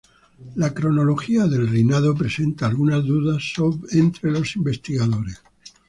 [0.55, 3.53] La cronología del reinado presenta algunas dudas
[3.91, 5.39] entre los investigadores.